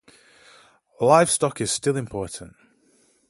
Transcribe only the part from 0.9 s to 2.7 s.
Livestock is still important.